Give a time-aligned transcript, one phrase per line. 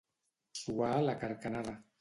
[0.61, 1.81] Suar la carcanada.